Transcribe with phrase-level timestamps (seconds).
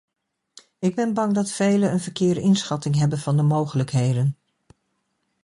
[0.79, 4.37] Ik ben bang dat velen een verkeerde inschatting hebben van de mogelijkheden.